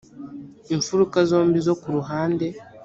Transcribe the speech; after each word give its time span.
imfuruka 0.73 1.17
zombi 1.29 1.57
zo 1.67 1.73
ku 1.81 1.87
ruhande 1.95 2.47